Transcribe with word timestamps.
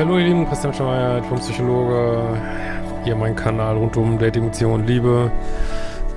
Hallo 0.00 0.16
ihr 0.16 0.28
Lieben, 0.28 0.48
Christian 0.48 0.72
Schmeier, 0.72 1.20
Diplompsychologe. 1.20 2.40
Hier 3.04 3.14
mein 3.14 3.36
Kanal 3.36 3.76
rund 3.76 3.98
um 3.98 4.18
Dating, 4.18 4.46
Beziehung 4.46 4.72
und 4.72 4.86
Liebe. 4.86 5.30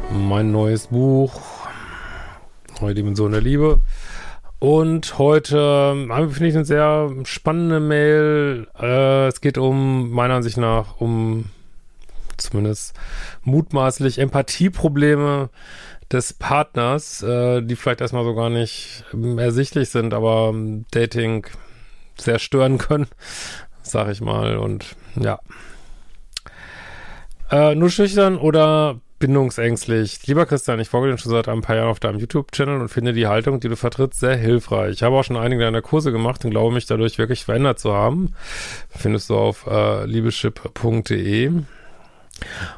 Mein 0.09 0.53
neues 0.53 0.87
Buch, 0.87 1.41
Neue 2.79 2.93
Dimension 2.93 3.33
der 3.33 3.41
Liebe. 3.41 3.81
Und 4.59 5.17
heute 5.17 5.57
ähm, 5.97 6.29
finde 6.31 6.47
ich 6.47 6.55
eine 6.55 6.63
sehr 6.63 7.11
spannende 7.25 7.81
Mail. 7.81 8.69
Äh, 8.79 9.27
es 9.27 9.41
geht 9.41 9.57
um, 9.57 10.11
meiner 10.11 10.35
Ansicht 10.35 10.55
nach, 10.55 11.01
um 11.01 11.49
zumindest 12.37 12.95
mutmaßlich 13.41 14.17
Empathieprobleme 14.17 15.49
des 16.09 16.31
Partners, 16.31 17.21
äh, 17.21 17.61
die 17.61 17.75
vielleicht 17.75 17.99
erstmal 17.99 18.23
so 18.23 18.33
gar 18.33 18.49
nicht 18.49 19.03
ersichtlich 19.35 19.89
sind, 19.89 20.13
aber 20.13 20.51
ähm, 20.53 20.85
Dating 20.91 21.45
sehr 22.17 22.39
stören 22.39 22.77
können, 22.77 23.07
sag 23.83 24.09
ich 24.09 24.21
mal. 24.21 24.57
Und 24.57 24.95
ja. 25.15 25.39
Äh, 27.51 27.75
nur 27.75 27.89
schüchtern 27.89 28.37
oder 28.37 28.99
bindungsängstlich. 29.19 30.27
Lieber 30.27 30.45
Christian, 30.45 30.81
ich 30.81 30.89
folge 30.89 31.09
dir 31.09 31.17
schon 31.17 31.31
seit 31.31 31.47
ein 31.47 31.61
paar 31.61 31.77
Jahren 31.77 31.89
auf 31.89 32.01
deinem 32.01 32.19
YouTube-Channel 32.19 32.81
und 32.81 32.89
finde 32.89 33.13
die 33.13 33.27
Haltung, 33.27 33.61
die 33.61 33.69
du 33.69 33.77
vertrittst, 33.77 34.19
sehr 34.19 34.35
hilfreich. 34.35 34.95
Ich 34.95 35.03
habe 35.03 35.15
auch 35.15 35.23
schon 35.23 35.37
einige 35.37 35.61
deiner 35.61 35.81
Kurse 35.81 36.11
gemacht 36.11 36.43
und 36.43 36.51
glaube 36.51 36.73
mich 36.73 36.87
dadurch 36.87 37.17
wirklich 37.17 37.45
verändert 37.45 37.79
zu 37.79 37.93
haben. 37.93 38.33
Findest 38.89 39.29
du 39.29 39.35
auf 39.37 39.65
äh, 39.65 40.05
liebeschip.de 40.05 41.51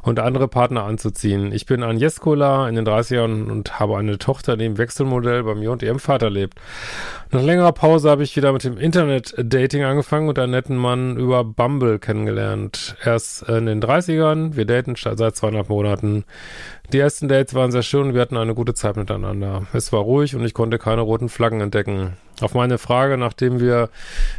und 0.02 0.20
andere 0.20 0.48
Partner 0.48 0.84
anzuziehen. 0.84 1.52
Ich 1.52 1.66
bin 1.66 1.84
ein 1.84 1.98
Jeskola 1.98 2.68
in 2.70 2.76
den 2.76 2.86
30ern 2.86 3.50
und 3.50 3.80
habe 3.80 3.98
eine 3.98 4.18
Tochter, 4.18 4.58
die 4.58 4.66
im 4.66 4.78
Wechselmodell 4.78 5.44
bei 5.44 5.56
mir 5.56 5.72
und 5.72 5.84
ihrem 5.84 6.00
Vater 6.00 6.30
lebt. 6.30 6.60
Nach 7.32 7.42
längerer 7.42 7.72
Pause 7.72 8.10
habe 8.10 8.24
ich 8.24 8.36
wieder 8.36 8.54
mit 8.54 8.64
dem 8.64 8.78
Internet-Dating 8.78 9.84
angefangen 9.84 10.30
und 10.30 10.40
einen 10.40 10.52
netten 10.52 10.78
Mann 10.78 11.18
über 11.18 11.44
Bumble 11.44 12.00
kennengelernt. 12.00 12.96
Erst 13.04 13.44
in 13.50 13.66
den 13.66 13.82
30ern, 13.82 14.56
wir 14.56 14.66
daten 14.66 14.96
seit 14.96 15.36
zweieinhalb 15.36 15.70
Monaten. 15.70 16.24
Die 16.94 17.00
ersten 17.00 17.28
Dates 17.28 17.54
waren 17.56 17.72
sehr 17.72 17.82
schön 17.82 18.08
und 18.08 18.14
wir 18.14 18.22
hatten 18.22 18.38
eine 18.38 18.54
gute 18.54 18.74
Zeit 18.74 18.96
miteinander. 18.96 19.64
Es 19.74 19.92
war 19.92 20.02
ruhig 20.02 20.36
und 20.36 20.46
ich 20.46 20.54
konnte 20.54 20.78
keine 20.78 21.02
roten 21.02 21.30
Flaggen 21.30 21.62
entdecken. 21.62 22.14
Auf 22.42 22.54
meine 22.54 22.78
Frage, 22.78 23.18
nachdem 23.18 23.60
wir 23.60 23.90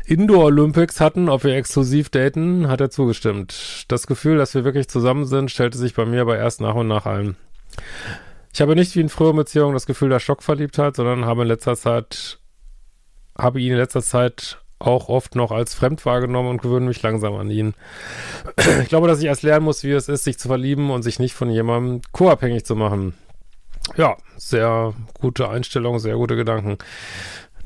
Indoor 0.04 0.44
Olympics 0.46 1.00
hatten, 1.00 1.28
ob 1.28 1.44
wir 1.44 1.54
exklusiv 1.54 2.10
daten, 2.10 2.68
hat 2.68 2.80
er 2.80 2.90
zugestimmt. 2.90 3.84
Das 3.88 4.06
Gefühl, 4.06 4.36
dass 4.36 4.54
wir 4.54 4.64
wirklich 4.64 4.88
zusammen 4.88 5.24
sind, 5.24 5.50
stellte 5.50 5.78
sich 5.78 5.94
bei 5.94 6.04
mir 6.04 6.22
aber 6.22 6.36
erst 6.36 6.60
nach 6.60 6.74
und 6.74 6.88
nach 6.88 7.06
ein. 7.06 7.36
Ich 8.52 8.60
habe 8.60 8.74
nicht 8.74 8.94
wie 8.96 9.00
in 9.00 9.08
früheren 9.08 9.36
Beziehungen 9.36 9.74
das 9.74 9.86
Gefühl 9.86 10.08
der 10.08 10.20
Schockverliebtheit, 10.20 10.96
sondern 10.96 11.24
habe 11.24 11.42
in 11.42 11.48
letzter 11.48 11.76
Zeit, 11.76 12.38
habe 13.36 13.60
ihn 13.60 13.72
in 13.72 13.78
letzter 13.78 14.02
Zeit 14.02 14.58
auch 14.78 15.08
oft 15.08 15.34
noch 15.36 15.52
als 15.52 15.74
fremd 15.74 16.04
wahrgenommen 16.04 16.50
und 16.50 16.62
gewöhne 16.62 16.86
mich 16.86 17.02
langsam 17.02 17.34
an 17.34 17.50
ihn. 17.50 17.74
Ich 18.82 18.88
glaube, 18.88 19.08
dass 19.08 19.20
ich 19.20 19.26
erst 19.26 19.42
lernen 19.42 19.64
muss, 19.64 19.84
wie 19.84 19.92
es 19.92 20.08
ist, 20.08 20.24
sich 20.24 20.38
zu 20.38 20.48
verlieben 20.48 20.90
und 20.90 21.02
sich 21.02 21.18
nicht 21.18 21.34
von 21.34 21.50
jemandem 21.50 22.02
co-abhängig 22.12 22.64
zu 22.64 22.76
machen. 22.76 23.14
Ja, 23.96 24.16
sehr 24.36 24.94
gute 25.20 25.48
Einstellung, 25.48 25.98
sehr 25.98 26.16
gute 26.16 26.36
Gedanken. 26.36 26.78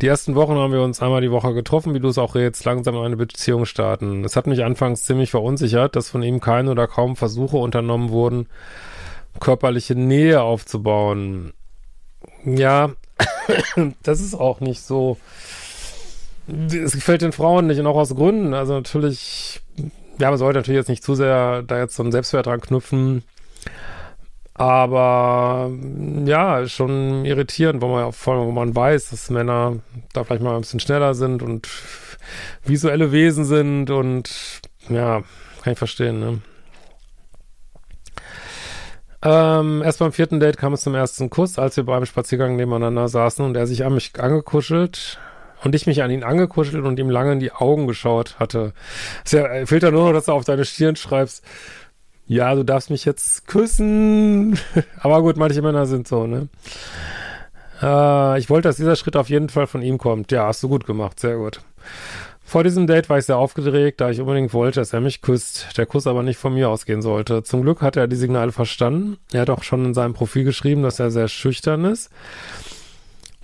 Die 0.01 0.07
ersten 0.07 0.35
Wochen 0.35 0.55
haben 0.55 0.73
wir 0.73 0.83
uns 0.83 1.03
einmal 1.03 1.21
die 1.21 1.31
Woche 1.31 1.53
getroffen, 1.53 1.93
wie 1.93 2.01
du 2.01 2.09
es 2.09 2.17
auch 2.17 2.35
jetzt 2.35 2.65
langsam 2.65 2.97
eine 2.97 3.17
Beziehung 3.17 3.67
starten. 3.67 4.25
Es 4.25 4.35
hat 4.35 4.47
mich 4.47 4.65
anfangs 4.65 5.05
ziemlich 5.05 5.31
verunsichert, 5.31 5.95
dass 5.95 6.09
von 6.09 6.23
ihm 6.23 6.41
keine 6.41 6.71
oder 6.71 6.87
kaum 6.87 7.17
Versuche 7.17 7.59
unternommen 7.59 8.09
wurden, 8.09 8.47
körperliche 9.41 9.95
Nähe 9.95 10.41
aufzubauen. 10.41 11.53
Ja, 12.45 12.93
das 14.03 14.21
ist 14.21 14.35
auch 14.35 14.61
nicht 14.61 14.81
so. 14.81 15.19
Es 16.47 16.93
gefällt 16.93 17.21
den 17.21 17.33
Frauen 17.33 17.67
nicht 17.67 17.79
und 17.79 17.87
auch 17.87 17.97
aus 17.97 18.15
Gründen. 18.15 18.55
Also 18.55 18.73
natürlich, 18.73 19.61
ja, 20.19 20.31
man 20.31 20.39
sollte 20.39 20.61
natürlich 20.61 20.79
jetzt 20.79 20.89
nicht 20.89 21.05
zu 21.05 21.15
sehr 21.15 21.63
da 21.63 21.79
jetzt 21.79 21.95
so 21.95 22.03
einen 22.03 22.13
Selbstwert 22.13 22.47
dran 22.47 22.63
knüpfen. 22.63 23.23
Aber 24.61 25.71
ja, 26.27 26.69
schon 26.69 27.25
irritierend, 27.25 27.81
wo 27.81 27.89
man, 27.89 28.13
vor 28.13 28.35
allem, 28.35 28.47
wo 28.47 28.51
man 28.51 28.77
weiß, 28.77 29.09
dass 29.09 29.31
Männer 29.31 29.77
da 30.13 30.23
vielleicht 30.23 30.43
mal 30.43 30.55
ein 30.55 30.61
bisschen 30.61 30.81
schneller 30.81 31.15
sind 31.15 31.43
und 31.43 31.67
visuelle 32.67 33.11
Wesen 33.11 33.47
sind 33.47 33.89
und 33.89 34.61
ja, 34.91 35.23
kann 35.63 35.73
ich 35.73 35.79
verstehen, 35.79 36.21
ne? 36.21 36.43
Ähm, 39.23 39.81
erst 39.83 39.99
beim 39.99 40.13
vierten 40.13 40.41
Date 40.41 40.59
kam 40.59 40.75
es 40.75 40.83
zum 40.83 40.95
ersten 40.95 41.31
Kuss, 41.31 41.59
als 41.59 41.79
wir 41.79 41.85
beim 41.85 42.05
Spaziergang 42.05 42.57
nebeneinander 42.57 43.09
saßen 43.09 43.43
und 43.43 43.57
er 43.57 43.67
sich 43.67 43.87
an 43.87 43.95
mich 43.95 44.21
angekuschelt 44.21 45.19
und 45.65 45.75
ich 45.75 45.87
mich 45.87 46.03
an 46.03 46.11
ihn 46.11 46.23
angekuschelt 46.23 46.85
und 46.85 46.99
ihm 46.99 47.09
lange 47.09 47.33
in 47.33 47.41
die 47.41 47.53
Augen 47.53 47.87
geschaut 47.87 48.39
hatte. 48.39 48.75
Es 49.25 49.33
ja, 49.33 49.65
fehlt 49.65 49.85
ja 49.85 49.91
nur 49.91 50.05
noch, 50.05 50.13
dass 50.13 50.27
du 50.27 50.33
auf 50.33 50.45
deine 50.45 50.67
Stirn 50.67 50.97
schreibst, 50.97 51.43
ja, 52.31 52.55
du 52.55 52.65
darfst 52.65 52.91
mich 52.91 53.05
jetzt 53.05 53.49
küssen. 53.49 54.57
Aber 55.01 55.21
gut, 55.21 55.37
manche 55.37 55.63
Männer 55.63 55.85
sind 55.87 56.07
so, 56.07 56.29
ne? 56.29 56.47
Äh, 57.83 58.39
ich 58.39 58.49
wollte, 58.49 58.69
dass 58.69 58.77
dieser 58.77 58.95
Schritt 58.95 59.17
auf 59.17 59.29
jeden 59.29 59.49
Fall 59.49 59.67
von 59.67 59.83
ihm 59.83 59.99
kommt. 59.99 60.31
Ja, 60.31 60.47
hast 60.47 60.63
du 60.63 60.69
gut 60.69 60.87
gemacht, 60.87 61.19
sehr 61.19 61.39
gut. 61.39 61.61
Vor 62.41 62.63
diesem 62.63 62.87
Date 62.87 63.11
war 63.11 63.19
ich 63.19 63.25
sehr 63.25 63.37
aufgeregt, 63.37 64.01
da 64.01 64.11
ich 64.11 64.21
unbedingt 64.21 64.55
wollte, 64.55 64.79
dass 64.79 64.93
er 64.93 65.01
mich 65.01 65.23
küsst. 65.23 65.77
Der 65.77 65.87
Kuss 65.87 66.07
aber 66.07 66.23
nicht 66.23 66.39
von 66.39 66.55
mir 66.55 66.69
ausgehen 66.69 67.03
sollte. 67.03 67.43
Zum 67.43 67.63
Glück 67.63 67.83
hat 67.83 67.97
er 67.97 68.07
die 68.07 68.15
Signale 68.15 68.53
verstanden. 68.53 69.19
Er 69.33 69.41
hat 69.41 69.51
auch 69.51 69.65
schon 69.65 69.85
in 69.85 69.95
seinem 69.95 70.15
Profil 70.15 70.45
geschrieben, 70.45 70.85
dass 70.85 71.01
er 71.01 71.11
sehr 71.11 71.27
schüchtern 71.27 71.85
ist. 71.85 72.11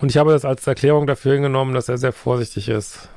Und 0.00 0.10
ich 0.10 0.16
habe 0.16 0.30
das 0.30 0.44
als 0.44 0.64
Erklärung 0.64 1.08
dafür 1.08 1.32
hingenommen, 1.32 1.74
dass 1.74 1.88
er 1.88 1.98
sehr 1.98 2.12
vorsichtig 2.12 2.68
ist. 2.68 3.08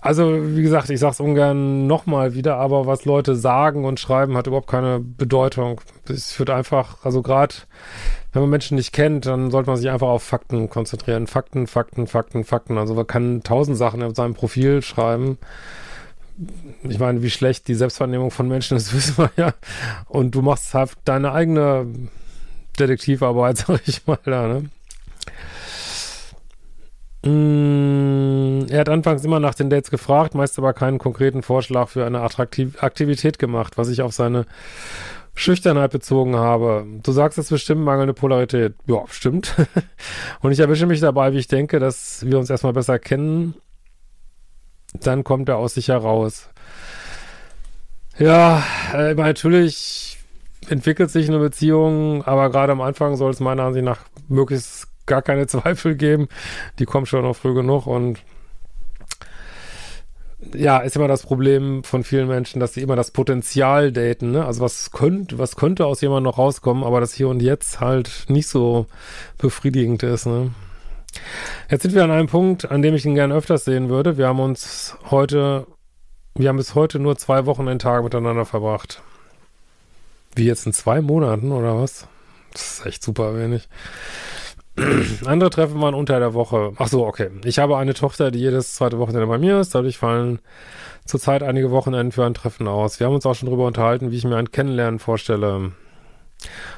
Also, 0.00 0.56
wie 0.56 0.62
gesagt, 0.62 0.90
ich 0.90 1.00
sage 1.00 1.12
es 1.12 1.20
ungern 1.20 1.86
nochmal 1.86 2.34
wieder, 2.34 2.56
aber 2.56 2.86
was 2.86 3.04
Leute 3.04 3.36
sagen 3.36 3.84
und 3.84 4.00
schreiben, 4.00 4.36
hat 4.36 4.46
überhaupt 4.46 4.70
keine 4.70 5.00
Bedeutung. 5.00 5.80
Es 6.08 6.32
führt 6.32 6.50
einfach, 6.50 7.04
also 7.04 7.22
gerade 7.22 7.54
wenn 8.32 8.42
man 8.42 8.50
Menschen 8.50 8.76
nicht 8.76 8.92
kennt, 8.92 9.26
dann 9.26 9.50
sollte 9.50 9.68
man 9.68 9.76
sich 9.76 9.90
einfach 9.90 10.08
auf 10.08 10.22
Fakten 10.22 10.70
konzentrieren. 10.70 11.26
Fakten, 11.26 11.66
Fakten, 11.66 12.06
Fakten, 12.06 12.44
Fakten. 12.44 12.78
Also 12.78 12.94
man 12.94 13.06
kann 13.06 13.42
tausend 13.42 13.76
Sachen 13.76 14.02
auf 14.02 14.16
seinem 14.16 14.34
Profil 14.34 14.80
schreiben. 14.82 15.38
Ich 16.82 16.98
meine, 16.98 17.22
wie 17.22 17.30
schlecht 17.30 17.68
die 17.68 17.74
Selbstwahrnehmung 17.74 18.30
von 18.30 18.48
Menschen 18.48 18.76
ist, 18.76 18.94
wissen 18.94 19.18
wir 19.18 19.30
ja. 19.36 19.54
Und 20.08 20.34
du 20.34 20.40
machst 20.40 20.72
halt 20.72 20.92
deine 21.04 21.32
eigene 21.32 21.86
Detektivarbeit, 22.78 23.58
sag 23.66 23.86
ich 23.86 24.06
mal, 24.06 24.18
da, 24.24 24.48
ne? 24.48 24.70
Mm, 27.24 27.81
er 28.72 28.80
hat 28.80 28.88
anfangs 28.88 29.22
immer 29.22 29.38
nach 29.38 29.54
den 29.54 29.68
Dates 29.68 29.90
gefragt, 29.90 30.34
meist 30.34 30.58
aber 30.58 30.72
keinen 30.72 30.96
konkreten 30.98 31.42
Vorschlag 31.42 31.88
für 31.88 32.06
eine 32.06 32.22
Attraktiv 32.22 32.82
Aktivität 32.82 33.38
gemacht, 33.38 33.76
was 33.76 33.90
ich 33.90 34.00
auf 34.00 34.14
seine 34.14 34.46
Schüchternheit 35.34 35.90
bezogen 35.90 36.36
habe. 36.36 36.86
Du 37.02 37.12
sagst 37.12 37.36
es 37.36 37.50
bestimmt 37.50 37.82
mangelnde 37.82 38.14
Polarität. 38.14 38.74
Ja, 38.86 39.04
stimmt. 39.10 39.54
Und 40.40 40.52
ich 40.52 40.60
erwische 40.60 40.86
mich 40.86 41.00
dabei, 41.00 41.34
wie 41.34 41.38
ich 41.38 41.48
denke, 41.48 41.80
dass 41.80 42.24
wir 42.24 42.38
uns 42.38 42.48
erstmal 42.48 42.72
besser 42.72 42.98
kennen. 42.98 43.54
Dann 44.94 45.22
kommt 45.22 45.50
er 45.50 45.58
aus 45.58 45.74
sich 45.74 45.88
heraus. 45.88 46.48
Ja, 48.18 48.62
äh, 48.94 49.12
natürlich 49.12 50.18
entwickelt 50.70 51.10
sich 51.10 51.28
eine 51.28 51.40
Beziehung, 51.40 52.24
aber 52.24 52.48
gerade 52.48 52.72
am 52.72 52.80
Anfang 52.80 53.16
soll 53.16 53.32
es 53.32 53.40
meiner 53.40 53.64
Ansicht 53.64 53.84
nach 53.84 54.00
möglichst 54.28 54.88
gar 55.04 55.20
keine 55.20 55.46
Zweifel 55.46 55.94
geben. 55.94 56.28
Die 56.78 56.86
kommen 56.86 57.04
schon 57.04 57.24
noch 57.24 57.36
früh 57.36 57.52
genug 57.52 57.86
und 57.86 58.22
ja, 60.54 60.78
ist 60.78 60.96
immer 60.96 61.08
das 61.08 61.22
Problem 61.22 61.84
von 61.84 62.04
vielen 62.04 62.28
Menschen, 62.28 62.60
dass 62.60 62.74
sie 62.74 62.82
immer 62.82 62.96
das 62.96 63.10
Potenzial 63.10 63.92
daten, 63.92 64.32
ne? 64.32 64.44
Also 64.44 64.60
was 64.60 64.90
könnte, 64.90 65.38
was 65.38 65.56
könnte 65.56 65.86
aus 65.86 66.00
jemandem 66.00 66.24
noch 66.24 66.38
rauskommen, 66.38 66.84
aber 66.84 67.00
das 67.00 67.14
hier 67.14 67.28
und 67.28 67.42
jetzt 67.42 67.80
halt 67.80 68.26
nicht 68.28 68.48
so 68.48 68.86
befriedigend 69.38 70.02
ist, 70.02 70.26
ne? 70.26 70.50
Jetzt 71.70 71.82
sind 71.82 71.94
wir 71.94 72.04
an 72.04 72.10
einem 72.10 72.28
Punkt, 72.28 72.70
an 72.70 72.82
dem 72.82 72.94
ich 72.94 73.04
ihn 73.04 73.14
gerne 73.14 73.34
öfters 73.34 73.64
sehen 73.64 73.88
würde. 73.88 74.16
Wir 74.16 74.28
haben 74.28 74.40
uns 74.40 74.96
heute, 75.10 75.66
wir 76.34 76.48
haben 76.48 76.56
bis 76.56 76.74
heute 76.74 76.98
nur 76.98 77.16
zwei 77.16 77.46
Wochenendtage 77.46 78.02
miteinander 78.02 78.44
verbracht. 78.44 79.02
Wie 80.34 80.46
jetzt 80.46 80.66
in 80.66 80.72
zwei 80.72 81.00
Monaten 81.02 81.52
oder 81.52 81.78
was? 81.78 82.06
Das 82.52 82.78
ist 82.78 82.86
echt 82.86 83.02
super 83.02 83.36
wenig. 83.36 83.68
Andere 85.26 85.50
Treffen 85.50 85.80
waren 85.80 85.94
unter 85.94 86.18
der 86.18 86.34
Woche. 86.34 86.72
Ach 86.76 86.88
so, 86.88 87.06
okay. 87.06 87.30
Ich 87.44 87.58
habe 87.58 87.76
eine 87.76 87.94
Tochter, 87.94 88.30
die 88.30 88.38
jedes 88.38 88.74
zweite 88.74 88.98
Wochenende 88.98 89.26
bei 89.26 89.38
mir 89.38 89.60
ist. 89.60 89.74
Dadurch 89.74 89.98
fallen 89.98 90.40
zurzeit 91.04 91.42
einige 91.42 91.70
Wochenenden 91.70 92.12
für 92.12 92.24
ein 92.24 92.34
Treffen 92.34 92.68
aus. 92.68 92.98
Wir 92.98 93.06
haben 93.06 93.14
uns 93.14 93.26
auch 93.26 93.34
schon 93.34 93.46
darüber 93.46 93.66
unterhalten, 93.66 94.10
wie 94.10 94.16
ich 94.16 94.24
mir 94.24 94.36
ein 94.36 94.50
Kennenlernen 94.50 94.98
vorstelle. 94.98 95.72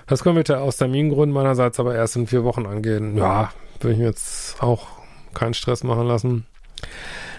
Das 0.06 0.23
können 0.23 0.37
wir 0.37 0.61
aus 0.61 0.76
Termingründen 0.76 1.32
meinerseits 1.32 1.81
aber 1.81 1.94
erst 1.94 2.17
in 2.17 2.26
vier 2.26 2.44
Wochen 2.44 2.67
angehen. 2.67 3.17
Ja, 3.17 3.52
will 3.81 3.93
ich 3.93 3.99
mir 3.99 4.06
jetzt 4.06 4.62
auch 4.62 4.88
keinen 5.32 5.55
Stress 5.55 5.85
machen 5.85 6.06
lassen. 6.06 6.47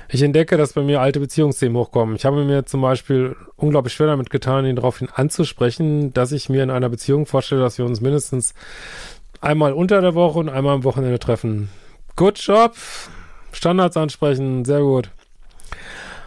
Ich 0.10 0.22
entdecke, 0.22 0.58
dass 0.58 0.74
bei 0.74 0.82
mir 0.82 1.02
alte 1.02 1.20
Beziehungsthemen 1.20 1.78
hochkommen. 1.78 2.16
Ich 2.16 2.26
habe 2.26 2.44
mir 2.46 2.66
zum 2.66 2.82
Beispiel 2.82 3.36
unglaublich 3.56 3.94
schwer 3.94 4.08
damit 4.08 4.30
getan, 4.30 4.66
ihn 4.66 4.76
daraufhin 4.76 5.10
anzusprechen, 5.14 6.14
dass 6.14 6.32
ich 6.32 6.48
mir 6.48 6.64
in 6.64 6.70
einer 6.70 6.90
Beziehung 6.90 7.26
vorstelle, 7.26 7.62
dass 7.62 7.78
wir 7.78 7.86
uns 7.86 8.02
mindestens 8.02 8.54
einmal 9.42 9.74
unter 9.74 10.02
der 10.02 10.16
Woche 10.16 10.40
und 10.40 10.50
einmal 10.50 10.76
am 10.76 10.84
Wochenende 10.84 11.20
treffen. 11.20 11.70
Good 12.16 12.40
job. 12.40 12.76
Standards 13.52 13.98
ansprechen, 13.98 14.66
sehr 14.66 14.82
gut. 14.82 15.10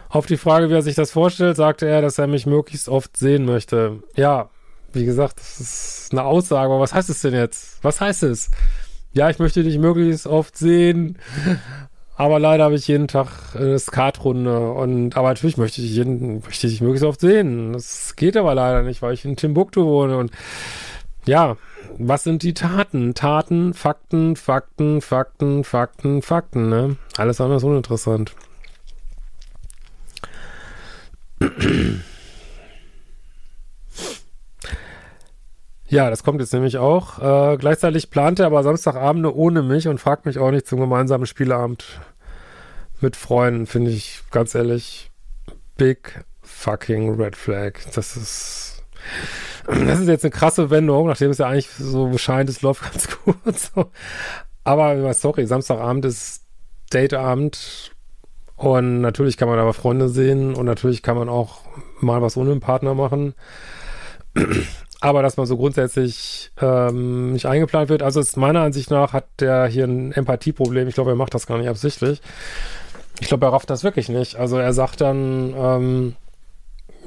Auf 0.09 0.25
die 0.25 0.37
Frage, 0.37 0.69
wie 0.69 0.73
er 0.73 0.81
sich 0.81 0.95
das 0.95 1.11
vorstellt, 1.11 1.55
sagte 1.55 1.87
er, 1.87 2.01
dass 2.01 2.17
er 2.17 2.27
mich 2.27 2.45
möglichst 2.45 2.89
oft 2.89 3.15
sehen 3.15 3.45
möchte. 3.45 4.01
Ja, 4.15 4.49
wie 4.93 5.05
gesagt, 5.05 5.39
das 5.39 5.59
ist 5.59 6.11
eine 6.11 6.23
Aussage, 6.23 6.71
aber 6.71 6.79
was 6.79 6.93
heißt 6.93 7.09
es 7.09 7.21
denn 7.21 7.33
jetzt? 7.33 7.83
Was 7.83 8.01
heißt 8.01 8.23
es? 8.23 8.49
Ja, 9.13 9.29
ich 9.29 9.39
möchte 9.39 9.63
dich 9.63 9.77
möglichst 9.77 10.25
oft 10.25 10.57
sehen, 10.57 11.17
aber 12.15 12.39
leider 12.39 12.65
habe 12.65 12.75
ich 12.75 12.87
jeden 12.87 13.07
Tag 13.07 13.55
eine 13.55 13.77
Skatrunde 13.77 14.71
und 14.71 15.15
aber 15.15 15.29
natürlich 15.29 15.57
möchte 15.57 15.81
ich 15.81 15.91
jeden, 15.91 16.41
möchte 16.41 16.67
ich 16.67 16.73
dich 16.73 16.81
möglichst 16.81 17.05
oft 17.05 17.19
sehen. 17.19 17.73
Das 17.73 18.15
geht 18.15 18.37
aber 18.37 18.55
leider 18.55 18.83
nicht, 18.83 19.01
weil 19.01 19.13
ich 19.13 19.25
in 19.25 19.35
Timbuktu 19.35 19.85
wohne 19.85 20.17
und 20.17 20.31
ja, 21.25 21.57
was 21.97 22.23
sind 22.23 22.43
die 22.43 22.53
Taten? 22.53 23.13
Taten, 23.13 23.73
Fakten, 23.73 24.35
Fakten, 24.35 25.01
Fakten, 25.01 25.63
Fakten, 25.63 26.21
Fakten, 26.21 26.69
ne? 26.69 26.95
Alles 27.17 27.41
anders 27.41 27.63
uninteressant. 27.63 28.35
Ja, 35.87 36.09
das 36.11 36.23
kommt 36.23 36.39
jetzt 36.39 36.53
nämlich 36.53 36.77
auch. 36.77 37.19
Äh, 37.19 37.57
gleichzeitig 37.57 38.11
plant 38.11 38.39
er 38.39 38.45
aber 38.45 38.61
Samstagabende 38.63 39.35
ohne 39.35 39.63
mich 39.63 39.87
und 39.87 39.99
fragt 39.99 40.25
mich 40.25 40.37
auch 40.37 40.51
nicht 40.51 40.67
zum 40.67 40.79
gemeinsamen 40.79 41.25
Spieleabend 41.25 41.99
mit 43.01 43.15
Freunden. 43.15 43.65
Finde 43.65 43.91
ich 43.91 44.21
ganz 44.29 44.53
ehrlich 44.53 45.09
big 45.77 46.23
fucking 46.43 47.19
red 47.19 47.35
flag. 47.35 47.73
Das 47.95 48.15
ist 48.15 48.83
das 49.69 49.99
ist 49.99 50.07
jetzt 50.07 50.25
eine 50.25 50.31
krasse 50.31 50.69
Wendung, 50.69 51.07
nachdem 51.07 51.31
es 51.31 51.37
ja 51.37 51.47
eigentlich 51.47 51.69
so 51.69 52.17
scheint, 52.17 52.49
es 52.49 52.61
läuft 52.61 52.81
ganz 52.81 53.07
gut. 53.23 53.59
So. 53.59 53.91
Aber 54.63 55.13
sorry, 55.13 55.45
Samstagabend 55.45 56.05
ist 56.05 56.43
Dateabend 56.89 57.91
und 58.55 59.01
natürlich 59.01 59.37
kann 59.37 59.47
man 59.47 59.59
aber 59.59 59.73
Freunde 59.73 60.09
sehen 60.09 60.53
und 60.53 60.65
natürlich 60.65 61.01
kann 61.01 61.17
man 61.17 61.29
auch 61.29 61.61
mal 62.01 62.21
was 62.21 62.35
ohne 62.35 62.51
einen 62.51 62.59
Partner 62.59 62.93
machen. 62.93 63.33
Aber 65.01 65.21
dass 65.21 65.37
man 65.37 65.45
so 65.45 65.55
grundsätzlich 65.55 66.51
ähm, 66.59 67.31
nicht 67.31 67.45
eingeplant 67.45 67.87
wird, 67.87 68.03
also 68.03 68.19
ist 68.19 68.35
meiner 68.35 68.63
Ansicht 68.63 68.91
nach 68.91 69.13
hat 69.13 69.27
der 69.39 69.65
hier 69.67 69.85
ein 69.85 70.11
Empathieproblem. 70.11 70.89
Ich 70.89 70.95
glaube, 70.95 71.11
er 71.11 71.15
macht 71.15 71.33
das 71.33 71.47
gar 71.47 71.57
nicht 71.57 71.69
absichtlich. 71.69 72.21
Ich 73.21 73.29
glaube, 73.29 73.45
er 73.45 73.53
rafft 73.53 73.69
das 73.69 73.85
wirklich 73.85 74.09
nicht. 74.09 74.35
Also 74.35 74.57
er 74.57 74.73
sagt 74.73 74.99
dann, 74.99 75.53
ähm, 75.57 76.15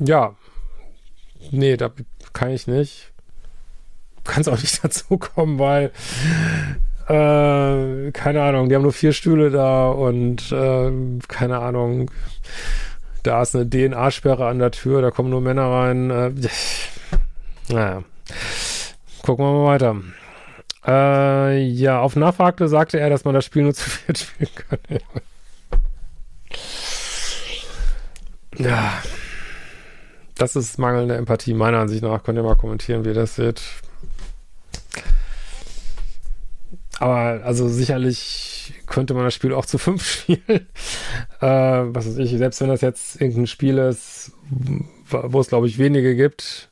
ja, 0.01 0.35
nee, 1.51 1.77
da 1.77 1.91
kann 2.33 2.51
ich 2.51 2.67
nicht. 2.67 3.13
Kannst 4.25 4.49
auch 4.49 4.61
nicht 4.61 4.83
dazu 4.85 5.19
kommen, 5.19 5.59
weil 5.59 5.93
äh, 7.09 8.13
keine 8.13 8.43
Ahnung, 8.43 8.69
die 8.69 8.75
haben 8.75 8.83
nur 8.83 8.93
vier 8.93 9.13
Stühle 9.13 9.51
da 9.51 9.89
und 9.89 10.53
äh, 10.53 10.91
keine 11.29 11.59
Ahnung, 11.59 12.11
da 13.23 13.43
ist 13.43 13.55
eine 13.55 13.69
DNA-Sperre 13.69 14.47
an 14.47 14.59
der 14.59 14.71
Tür, 14.71 15.03
da 15.03 15.11
kommen 15.11 15.31
nur 15.31 15.41
Männer 15.41 15.71
rein. 15.71 16.11
Äh, 16.11 16.33
naja, 17.69 18.03
gucken 19.23 19.45
wir 19.45 19.53
mal 19.53 19.67
weiter. 19.67 19.97
Äh, 20.87 21.63
ja, 21.65 22.01
auf 22.01 22.17
Nachfrage 22.17 22.67
sagte 22.69 22.99
er, 22.99 23.11
dass 23.11 23.25
man 23.25 23.35
das 23.35 23.45
Spiel 23.45 23.63
nur 23.63 23.75
zu 23.75 23.89
viert 23.89 24.19
spielen 24.19 24.51
kann. 24.69 24.79
ja, 28.59 28.93
das 30.37 30.57
ist 30.57 30.79
mangelnde 30.79 31.17
Empathie 31.17 31.55
meiner 31.55 31.79
Ansicht 31.79 32.03
nach. 32.03 32.23
Könnt 32.23 32.39
ihr 32.39 32.43
mal 32.43 32.57
kommentieren, 32.57 33.05
wie 33.05 33.09
ihr 33.09 33.15
das 33.15 33.37
seht. 33.37 33.63
Aber 36.99 37.45
also 37.45 37.69
sicherlich 37.69 38.75
könnte 38.87 39.15
man 39.15 39.25
das 39.25 39.35
Spiel 39.35 39.55
auch 39.55 39.67
zu 39.67 39.79
fünf 39.79 40.05
spielen. 40.09 40.69
äh, 41.41 41.47
was 41.47 42.07
weiß 42.07 42.19
ich, 42.19 42.31
selbst 42.31 42.61
wenn 42.61 42.69
das 42.69 42.81
jetzt 42.81 43.21
irgendein 43.21 43.47
Spiel 43.47 43.79
ist, 43.79 44.33
wo 45.11 45.41
es, 45.41 45.49
glaube 45.49 45.67
ich, 45.67 45.79
wenige 45.79 46.15
gibt, 46.15 46.71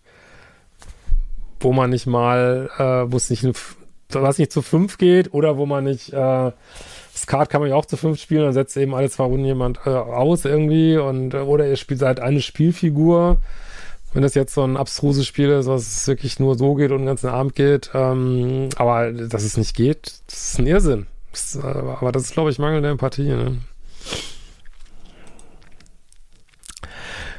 wo 1.59 1.73
man 1.73 1.91
nicht 1.91 2.07
mal, 2.07 2.71
äh, 2.79 3.13
wo 3.13 3.17
es 3.17 3.31
nicht, 3.31 3.45
was 4.11 4.39
nicht 4.39 4.53
zu 4.53 4.63
fünf 4.63 4.99
geht 4.99 5.35
oder 5.35 5.57
wo 5.57 5.67
man 5.67 5.85
nicht, 5.85 6.13
äh, 6.13 6.53
Skat 7.21 7.51
kann 7.51 7.61
man 7.61 7.71
ja 7.71 7.77
auch 7.77 7.87
zu 7.87 7.97
fünf 7.97 8.21
spielen, 8.21 8.43
dann 8.43 8.53
setzt 8.53 8.77
eben 8.77 8.95
alle 8.95 9.11
zwei 9.11 9.25
Runden 9.25 9.45
jemand 9.45 9.81
äh, 9.87 9.91
aus 9.91 10.45
irgendwie 10.45 10.97
und 10.97 11.35
oder 11.35 11.67
ihr 11.67 11.77
spielt 11.77 12.03
halt 12.03 12.21
eine 12.21 12.41
Spielfigur 12.41 13.39
wenn 14.13 14.23
das 14.23 14.35
jetzt 14.35 14.55
so 14.55 14.65
ein 14.65 14.77
abstruses 14.77 15.27
Spiel 15.27 15.51
ist, 15.51 15.67
was 15.67 16.07
wirklich 16.09 16.41
nur 16.41 16.57
so 16.57 16.75
geht 16.75 16.91
und 16.91 16.99
den 16.99 17.07
ganzen 17.07 17.29
Abend 17.29 17.55
geht, 17.55 17.91
ähm, 17.95 18.69
aber 18.77 19.13
dass 19.13 19.45
es 19.45 19.57
nicht 19.57 19.77
geht, 19.77 20.21
das 20.27 20.53
ist 20.53 20.59
ein 20.59 20.67
Irrsinn. 20.67 21.07
Das, 21.31 21.57
äh, 21.57 21.67
aber 21.67 22.11
das 22.11 22.25
ist, 22.25 22.33
glaube 22.33 22.51
ich, 22.51 22.59
mangelnde 22.59 22.89
Empathie. 22.89 23.29
Ne? 23.29 23.59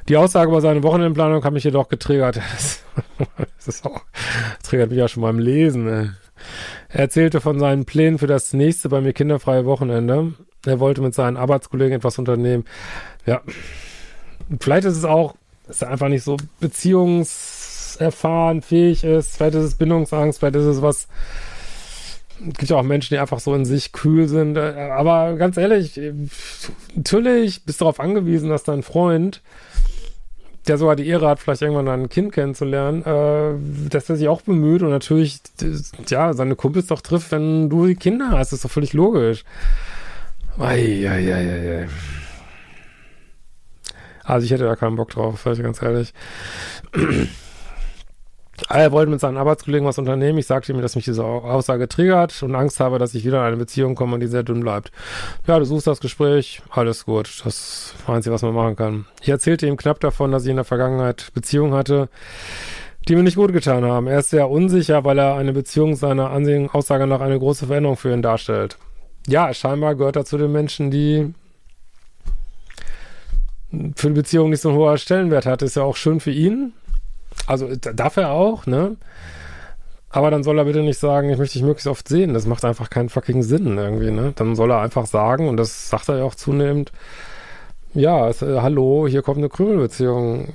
Die 0.07 0.15
Aussage 0.15 0.49
über 0.49 0.61
seine 0.61 0.81
Wochenendplanung 0.83 1.43
hat 1.43 1.53
mich 1.53 1.63
jedoch 1.63 1.89
getriggert. 1.89 2.39
Das, 3.63 3.75
ist 3.75 3.85
auch, 3.85 4.01
das 4.59 4.69
triggert 4.69 4.89
mich 4.89 4.97
ja 4.97 5.07
schon 5.07 5.21
beim 5.21 5.37
Lesen. 5.37 5.87
Ey. 5.87 6.09
Er 6.93 7.01
erzählte 7.01 7.41
von 7.41 7.59
seinen 7.59 7.85
Plänen 7.85 8.17
für 8.17 8.27
das 8.27 8.53
nächste 8.53 8.89
bei 8.89 9.01
mir 9.01 9.13
kinderfreie 9.13 9.65
Wochenende. 9.65 10.33
Er 10.65 10.79
wollte 10.79 11.01
mit 11.01 11.15
seinen 11.15 11.38
Arbeitskollegen 11.38 11.97
etwas 11.97 12.19
unternehmen. 12.19 12.65
Ja, 13.25 13.41
vielleicht 14.59 14.85
ist 14.85 14.98
es 14.98 15.05
auch 15.05 15.36
dass 15.71 15.81
er 15.81 15.89
einfach 15.89 16.10
nicht 16.10 16.24
so 16.24 16.36
beziehungserfahren, 16.60 18.62
fähig 18.62 19.05
ist. 19.05 19.38
Vielleicht 19.38 19.55
ist 19.55 19.63
es 19.63 19.75
Bindungsangst, 19.75 20.39
vielleicht 20.39 20.57
ist 20.57 20.65
es 20.65 20.81
was. 20.81 21.07
Es 22.41 22.57
gibt 22.57 22.71
ja 22.71 22.75
auch 22.75 22.83
Menschen, 22.83 23.13
die 23.13 23.19
einfach 23.19 23.39
so 23.39 23.55
in 23.55 23.63
sich 23.63 23.93
kühl 23.93 24.27
sind. 24.27 24.57
Aber 24.57 25.36
ganz 25.36 25.55
ehrlich, 25.55 25.98
natürlich 26.93 27.63
bist 27.63 27.79
du 27.79 27.86
darauf 27.86 28.01
angewiesen, 28.01 28.50
dass 28.50 28.63
dein 28.63 28.83
Freund, 28.83 29.41
der 30.68 30.77
sogar 30.77 30.96
die 30.96 31.08
Ehre 31.08 31.27
hat, 31.27 31.39
vielleicht 31.39 31.62
irgendwann 31.62 31.88
ein 31.88 32.10
Kind 32.10 32.34
kennenzulernen, 32.34 33.03
äh, 33.03 33.89
dass 33.89 34.10
er 34.10 34.15
sich 34.15 34.27
auch 34.27 34.41
bemüht 34.41 34.84
und 34.84 34.89
natürlich, 34.89 35.41
ja, 36.08 36.34
seine 36.34 36.56
Kumpels 36.56 36.88
doch 36.88 37.01
trifft, 37.01 37.32
wenn 37.32 37.70
du 37.70 37.88
die 37.88 37.96
Kinder 37.96 38.30
hast. 38.32 38.51
Das 38.51 38.60
ist 38.60 38.65
doch 38.65 38.72
völlig 38.72 38.94
logisch. 38.94 39.44
Ei, 40.60 41.08
ei, 41.10 41.34
ei, 41.34 41.80
ei. 41.82 41.88
Also 44.24 44.46
ich 44.46 44.51
hätte 44.51 44.65
da 44.65 44.75
keinen 44.75 44.96
Bock 44.96 45.10
drauf, 45.10 45.41
sag 45.44 45.53
ich 45.53 45.63
ganz 45.63 45.82
ehrlich. 45.82 46.13
Er 48.70 48.91
wollte 48.91 49.12
mit 49.12 49.20
seinen 49.20 49.38
Arbeitskollegen 49.38 49.88
was 49.88 49.98
unternehmen. 49.98 50.38
Ich 50.38 50.48
sagte 50.48 50.72
ihm, 50.72 50.82
dass 50.82 50.96
mich 50.96 51.06
diese 51.06 51.24
Aussage 51.24 51.88
triggert 51.88 52.41
und 52.44 52.56
Angst 52.56 52.80
habe, 52.80 53.00
dass 53.00 53.13
ich 53.13 53.25
wieder 53.25 53.39
in 53.39 53.46
eine 53.46 53.58
Beziehung 53.58 53.96
komme 53.96 54.15
und 54.15 54.20
die 54.20 54.27
sehr 54.27 54.44
dünn 54.44 54.62
bleibt. 54.62 54.91
Ja, 55.48 55.60
du 55.60 55.65
suchst 55.65 55.88
das 55.88 56.00
Gespräch, 56.00 56.62
alles 56.70 57.06
gut. 57.06 57.41
Das 57.44 57.94
Einzige, 58.08 58.34
was 58.34 58.41
man 58.41 58.53
machen 58.53 58.75
kann. 58.75 59.06
Ich 59.22 59.30
erzählte 59.30 59.68
ihm 59.68 59.77
knapp 59.77 60.00
davon, 60.00 60.32
dass 60.32 60.44
ich 60.44 60.50
in 60.50 60.56
der 60.56 60.65
Vergangenheit 60.65 61.32
Beziehungen 61.34 61.74
hatte, 61.74 62.10
die 63.08 63.15
mir 63.15 63.24
nicht 63.24 63.38
gut 63.38 63.53
getan 63.53 63.84
haben. 63.84 64.08
Er 64.08 64.20
ist 64.20 64.30
sehr 64.30 64.50
unsicher, 64.50 65.03
weil 65.03 65.18
er 65.18 65.36
eine 65.36 65.53
Beziehung 65.53 65.96
seiner 65.96 66.30
Ansehen, 66.30 66.70
Aussage 66.70 67.08
nach 67.08 67.22
eine 67.22 67.39
große 67.39 67.68
Veränderung 67.68 67.98
für 67.98 68.13
ihn 68.13 68.22
darstellt. 68.22 68.77
Ja, 69.27 69.53
scheinbar 69.53 69.96
gehört 69.96 70.15
er 70.15 70.25
zu 70.25 70.38
den 70.38 70.51
Menschen, 70.51 70.91
die 70.91 71.34
für 73.96 74.08
eine 74.08 74.15
Beziehung 74.15 74.50
nicht 74.50 74.62
so 74.62 74.70
ein 74.70 74.75
hoher 74.75 74.98
Stellenwert 74.98 75.46
hat, 75.46 75.62
ist 75.62 75.75
ja 75.75 75.84
auch 75.84 75.96
schön 75.96 76.20
für 76.20 76.32
ihn. 76.32 76.74
Also 77.47 77.75
darf 77.75 78.17
er 78.17 78.31
auch, 78.31 78.65
ne? 78.65 78.97
Aber 80.09 80.29
dann 80.29 80.43
soll 80.43 80.57
er 80.57 80.65
bitte 80.65 80.83
nicht 80.83 81.00
sagen, 81.00 81.29
ich 81.29 81.38
möchte 81.38 81.53
dich 81.53 81.63
möglichst 81.63 81.88
oft 81.88 82.07
sehen. 82.07 82.33
Das 82.33 82.45
macht 82.45 82.65
einfach 82.65 82.89
keinen 82.89 83.09
fucking 83.09 83.43
Sinn 83.43 83.77
irgendwie, 83.77 84.11
ne? 84.11 84.33
Dann 84.35 84.55
soll 84.55 84.71
er 84.71 84.81
einfach 84.81 85.05
sagen, 85.05 85.47
und 85.47 85.57
das 85.57 85.89
sagt 85.89 86.09
er 86.09 86.17
ja 86.17 86.23
auch 86.23 86.35
zunehmend, 86.35 86.91
ja, 87.93 88.27
es, 88.29 88.41
äh, 88.41 88.59
hallo, 88.61 89.07
hier 89.07 89.21
kommt 89.21 89.39
eine 89.39 89.50
Krümelbeziehung. 89.50 90.53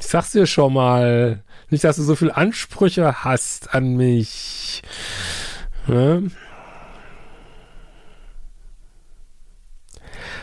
Ich 0.00 0.06
sag's 0.06 0.32
dir 0.32 0.46
schon 0.46 0.72
mal. 0.72 1.42
Nicht, 1.70 1.84
dass 1.84 1.96
du 1.96 2.02
so 2.02 2.14
viel 2.16 2.30
Ansprüche 2.30 3.24
hast 3.24 3.74
an 3.74 3.96
mich. 3.96 4.82
Ne? 5.86 6.30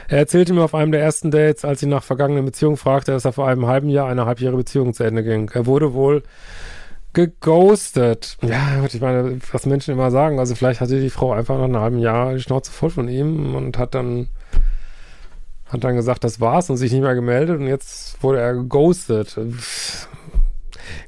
Er 0.09 0.17
erzählte 0.17 0.53
mir 0.53 0.63
auf 0.63 0.73
einem 0.73 0.91
der 0.91 1.01
ersten 1.01 1.29
Dates, 1.29 1.63
als 1.63 1.83
ich 1.83 1.87
nach 1.87 2.03
vergangenen 2.03 2.43
Beziehungen 2.43 2.77
fragte, 2.77 3.11
dass 3.11 3.25
er 3.25 3.31
vor 3.31 3.47
einem 3.47 3.67
halben 3.67 3.89
Jahr 3.89 4.07
eine 4.07 4.25
halbjährige 4.25 4.57
Beziehung 4.57 4.93
zu 4.95 5.03
Ende 5.03 5.23
ging. 5.23 5.51
Er 5.53 5.67
wurde 5.67 5.93
wohl 5.93 6.23
geghostet. 7.13 8.37
Ja, 8.41 8.83
ich 8.85 9.01
meine, 9.01 9.39
was 9.51 9.67
Menschen 9.67 9.93
immer 9.93 10.09
sagen. 10.09 10.39
Also 10.39 10.55
vielleicht 10.55 10.81
hatte 10.81 10.99
die 10.99 11.11
Frau 11.11 11.31
einfach 11.31 11.57
nach 11.57 11.65
einem 11.65 11.79
halben 11.79 11.99
Jahr 11.99 12.33
die 12.33 12.41
Schnauze 12.41 12.71
voll 12.71 12.89
von 12.89 13.07
ihm 13.07 13.55
und 13.55 13.77
hat 13.77 13.93
dann 13.93 14.29
hat 15.67 15.83
dann 15.83 15.95
gesagt, 15.95 16.23
das 16.23 16.41
war's 16.41 16.71
und 16.71 16.77
sich 16.77 16.91
nicht 16.91 17.01
mehr 17.03 17.13
gemeldet 17.13 17.59
und 17.59 17.67
jetzt 17.67 18.21
wurde 18.23 18.39
er 18.39 18.55
geghostet. 18.55 19.37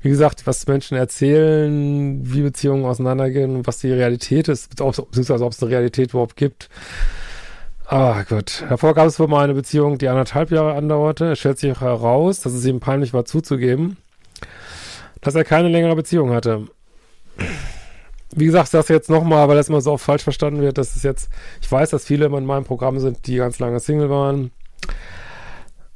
Wie 0.02 0.10
gesagt, 0.10 0.46
was 0.46 0.68
Menschen 0.68 0.98
erzählen, 0.98 2.20
wie 2.22 2.42
Beziehungen 2.42 2.86
auseinandergehen 2.86 3.56
und 3.56 3.66
was 3.66 3.80
die 3.80 3.92
Realität 3.92 4.48
ist, 4.48 4.70
beziehungsweise 4.70 5.44
ob 5.44 5.54
es 5.54 5.64
eine 5.64 5.72
Realität 5.72 6.12
überhaupt 6.12 6.36
gibt. 6.36 6.70
Ah 7.92 8.24
Gott. 8.24 8.64
Davor 8.70 8.94
gab 8.94 9.08
es 9.08 9.20
wohl 9.20 9.28
mal 9.28 9.44
eine 9.44 9.54
Beziehung, 9.54 9.98
die 9.98 10.08
anderthalb 10.08 10.50
Jahre 10.50 10.76
andauerte. 10.76 11.34
Es 11.34 11.40
stellt 11.40 11.60
sich 11.60 11.82
heraus, 11.82 12.40
dass 12.40 12.54
es 12.54 12.66
ihm 12.66 12.80
peinlich 12.80 13.14
war 13.14 13.26
zuzugeben, 13.26 13.98
dass 15.20 15.36
er 15.36 15.44
keine 15.44 15.68
längere 15.68 15.98
Beziehung 15.98 16.32
hatte. 16.32 16.68
Wie 18.34 18.46
gesagt, 18.46 18.74
das 18.74 18.88
jetzt 18.88 19.10
nochmal, 19.10 19.50
weil 19.50 19.58
das 19.58 19.68
immer 19.68 19.82
so 19.82 19.92
oft 19.92 20.06
falsch 20.06 20.24
verstanden 20.24 20.62
wird. 20.62 20.78
Das 20.78 20.96
ist 20.96 21.04
jetzt, 21.04 21.30
ich 21.62 21.70
weiß, 21.70 21.90
dass 21.90 22.06
viele 22.06 22.28
in 22.28 22.46
meinem 22.46 22.64
Programm 22.64 22.98
sind, 23.00 23.28
die 23.28 23.36
ganz 23.36 23.60
lange 23.60 23.82
Single 23.82 24.10
waren. 24.10 24.52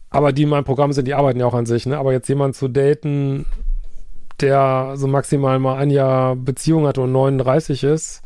Aber 0.10 0.34
die 0.34 0.44
in 0.44 0.50
meinem 0.50 0.66
Programm 0.66 0.92
sind, 0.92 1.08
die 1.08 1.14
arbeiten 1.14 1.40
ja 1.40 1.46
auch 1.46 1.54
an 1.54 1.66
sich, 1.66 1.86
ne? 1.86 1.98
Aber 1.98 2.12
jetzt 2.12 2.28
jemanden 2.28 2.56
zu 2.56 2.68
daten, 2.68 3.46
der 4.42 4.96
so 4.96 5.08
maximal 5.08 5.60
mal 5.60 5.78
ein 5.78 5.92
Jahr 5.92 6.36
Beziehung 6.36 6.88
hat 6.88 6.98
und 6.98 7.14
39 7.14 7.86
ist, 7.86 8.22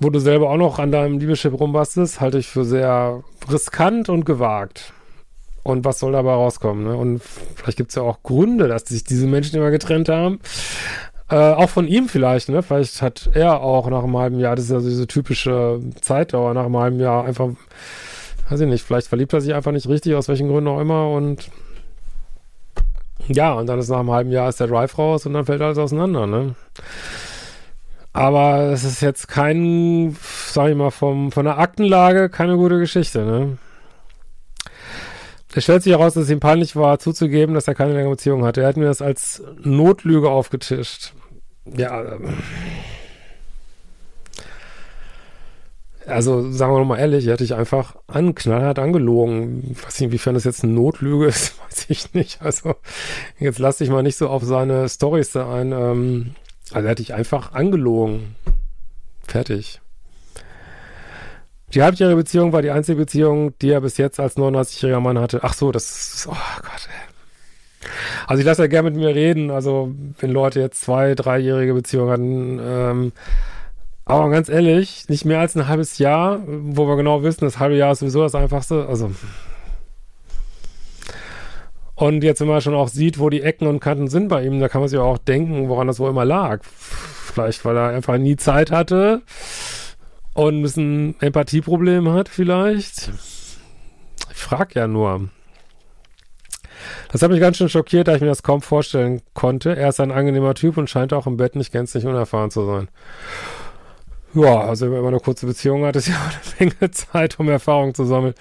wo 0.00 0.10
du 0.10 0.18
selber 0.18 0.50
auch 0.50 0.56
noch 0.56 0.78
an 0.78 0.92
deinem 0.92 1.18
Liebeschip 1.18 1.58
rumbastest, 1.58 2.20
halte 2.20 2.38
ich 2.38 2.48
für 2.48 2.64
sehr 2.64 3.22
riskant 3.50 4.08
und 4.08 4.24
gewagt. 4.24 4.92
Und 5.62 5.84
was 5.84 5.98
soll 5.98 6.12
dabei 6.12 6.32
rauskommen? 6.32 6.84
Ne? 6.84 6.96
Und 6.96 7.20
vielleicht 7.22 7.76
gibt 7.76 7.90
es 7.90 7.96
ja 7.96 8.02
auch 8.02 8.22
Gründe, 8.22 8.68
dass 8.68 8.84
sich 8.84 9.04
diese 9.04 9.26
Menschen 9.26 9.56
immer 9.56 9.70
getrennt 9.70 10.08
haben. 10.08 10.40
Äh, 11.30 11.36
auch 11.36 11.68
von 11.68 11.86
ihm 11.86 12.08
vielleicht, 12.08 12.48
ne? 12.48 12.62
Vielleicht 12.62 13.02
hat 13.02 13.28
er 13.34 13.60
auch 13.60 13.90
nach 13.90 14.02
einem 14.02 14.16
halben 14.16 14.38
Jahr, 14.38 14.56
das 14.56 14.66
ist 14.66 14.70
ja 14.70 14.80
diese 14.80 15.06
typische 15.06 15.78
Zeitdauer, 16.00 16.54
nach 16.54 16.64
einem 16.64 16.78
halben 16.78 17.00
Jahr 17.00 17.26
einfach, 17.26 17.50
weiß 18.48 18.60
ich 18.60 18.66
nicht, 18.66 18.82
vielleicht 18.82 19.08
verliebt 19.08 19.34
er 19.34 19.42
sich 19.42 19.52
einfach 19.52 19.72
nicht 19.72 19.88
richtig, 19.88 20.14
aus 20.14 20.28
welchen 20.28 20.48
Gründen 20.48 20.68
auch 20.68 20.80
immer 20.80 21.10
und 21.10 21.50
ja, 23.26 23.52
und 23.52 23.66
dann 23.66 23.78
ist 23.78 23.90
nach 23.90 23.98
einem 23.98 24.10
halben 24.10 24.30
Jahr 24.30 24.48
ist 24.48 24.58
der 24.58 24.68
Drive 24.68 24.96
raus 24.96 25.26
und 25.26 25.34
dann 25.34 25.44
fällt 25.44 25.60
alles 25.60 25.76
auseinander, 25.76 26.26
ne? 26.26 26.54
Aber 28.18 28.72
es 28.72 28.82
ist 28.82 29.00
jetzt 29.00 29.28
kein, 29.28 30.16
sag 30.50 30.70
ich 30.70 30.74
mal, 30.74 30.90
vom, 30.90 31.30
von 31.30 31.44
der 31.44 31.58
Aktenlage 31.58 32.28
keine 32.28 32.56
gute 32.56 32.80
Geschichte, 32.80 33.24
ne? 33.24 33.58
Es 35.54 35.62
stellt 35.62 35.84
sich 35.84 35.92
heraus, 35.92 36.14
dass 36.14 36.24
es 36.24 36.30
ihm 36.30 36.40
peinlich 36.40 36.74
war, 36.74 36.98
zuzugeben, 36.98 37.54
dass 37.54 37.68
er 37.68 37.76
keine 37.76 37.92
längere 37.92 38.10
Beziehung 38.10 38.44
hatte. 38.44 38.62
Er 38.62 38.66
hat 38.66 38.76
mir 38.76 38.86
das 38.86 39.02
als 39.02 39.44
Notlüge 39.62 40.30
aufgetischt. 40.30 41.12
Ja. 41.64 42.14
Ähm. 42.14 42.34
Also, 46.04 46.50
sagen 46.50 46.74
wir 46.74 46.84
mal 46.84 46.98
ehrlich, 46.98 47.28
er 47.28 47.34
hat 47.34 47.40
dich 47.40 47.54
einfach 47.54 47.94
an, 48.08 48.34
knallhart 48.34 48.80
angelogen. 48.80 49.70
Ich 49.70 49.84
weiß 49.84 50.00
nicht, 50.00 50.06
inwiefern 50.06 50.34
das 50.34 50.42
jetzt 50.42 50.64
eine 50.64 50.72
Notlüge 50.72 51.26
ist, 51.26 51.54
weiß 51.68 51.86
ich 51.88 52.14
nicht. 52.14 52.42
Also, 52.42 52.74
jetzt 53.38 53.60
lass 53.60 53.78
dich 53.78 53.90
mal 53.90 54.02
nicht 54.02 54.16
so 54.16 54.28
auf 54.28 54.42
seine 54.42 54.88
Storys 54.88 55.30
da 55.30 55.54
ein. 55.54 55.70
Ähm, 55.70 56.34
also, 56.74 56.86
er 56.86 56.90
hat 56.90 56.98
dich 56.98 57.14
einfach 57.14 57.52
angelogen. 57.52 58.36
Fertig. 59.26 59.80
Die 61.74 61.82
halbjährige 61.82 62.16
Beziehung 62.16 62.52
war 62.52 62.62
die 62.62 62.70
einzige 62.70 62.96
Beziehung, 62.96 63.52
die 63.58 63.70
er 63.70 63.82
bis 63.82 63.98
jetzt 63.98 64.18
als 64.20 64.36
39-jähriger 64.36 65.00
Mann 65.00 65.18
hatte. 65.18 65.40
Ach 65.42 65.52
so, 65.52 65.70
das 65.70 66.14
ist, 66.14 66.26
oh 66.26 66.32
Gott, 66.62 66.88
ey. 66.88 67.08
Also 68.26 68.40
ich 68.40 68.46
lasse 68.46 68.62
ja 68.62 68.68
gerne 68.68 68.90
mit 68.90 68.98
mir 68.98 69.14
reden, 69.14 69.50
also 69.50 69.94
wenn 70.18 70.30
Leute 70.30 70.60
jetzt 70.60 70.80
zwei, 70.80 71.14
dreijährige 71.14 71.74
Beziehungen 71.74 72.10
hatten, 72.10 72.60
ähm, 72.62 73.12
aber 74.04 74.30
ganz 74.30 74.48
ehrlich, 74.48 75.08
nicht 75.08 75.26
mehr 75.26 75.40
als 75.40 75.54
ein 75.54 75.68
halbes 75.68 75.98
Jahr, 75.98 76.40
wo 76.46 76.88
wir 76.88 76.96
genau 76.96 77.22
wissen, 77.22 77.44
das 77.44 77.58
halbe 77.58 77.76
Jahr 77.76 77.92
ist 77.92 77.98
sowieso 77.98 78.22
das 78.22 78.34
Einfachste, 78.34 78.86
also 78.88 79.12
und 81.98 82.22
jetzt, 82.22 82.40
wenn 82.40 82.46
man 82.46 82.60
schon 82.60 82.76
auch 82.76 82.86
sieht, 82.86 83.18
wo 83.18 83.28
die 83.28 83.42
Ecken 83.42 83.66
und 83.66 83.80
Kanten 83.80 84.06
sind 84.06 84.28
bei 84.28 84.44
ihm, 84.44 84.60
da 84.60 84.68
kann 84.68 84.80
man 84.80 84.88
sich 84.88 85.00
auch 85.00 85.18
denken, 85.18 85.68
woran 85.68 85.88
das 85.88 85.98
wohl 85.98 86.10
immer 86.10 86.24
lag. 86.24 86.62
Vielleicht, 86.62 87.64
weil 87.64 87.76
er 87.76 87.88
einfach 87.88 88.18
nie 88.18 88.36
Zeit 88.36 88.70
hatte 88.70 89.22
und 90.32 90.60
ein 90.60 90.62
bisschen 90.62 91.20
Empathieproblem 91.20 92.08
hat 92.12 92.28
vielleicht. 92.28 93.10
Ich 94.30 94.36
frage 94.36 94.78
ja 94.78 94.86
nur. 94.86 95.28
Das 97.10 97.20
hat 97.20 97.32
mich 97.32 97.40
ganz 97.40 97.56
schön 97.56 97.68
schockiert, 97.68 98.06
da 98.06 98.14
ich 98.14 98.20
mir 98.20 98.28
das 98.28 98.44
kaum 98.44 98.62
vorstellen 98.62 99.20
konnte. 99.34 99.74
Er 99.74 99.88
ist 99.88 99.98
ein 99.98 100.12
angenehmer 100.12 100.54
Typ 100.54 100.76
und 100.76 100.88
scheint 100.88 101.12
auch 101.12 101.26
im 101.26 101.36
Bett 101.36 101.56
nicht 101.56 101.72
gänzlich 101.72 102.06
unerfahren 102.06 102.52
zu 102.52 102.64
sein. 102.64 102.88
Ja, 104.34 104.60
also 104.60 104.90
wenn 104.90 105.00
man 105.00 105.14
eine 105.14 105.20
kurze 105.20 105.46
Beziehung 105.46 105.84
hat, 105.84 105.96
ist 105.96 106.08
ja 106.08 106.14
eine 106.58 106.70
Menge 106.70 106.90
Zeit, 106.90 107.40
um 107.40 107.48
Erfahrung 107.48 107.94
zu 107.94 108.04
sammeln. 108.04 108.34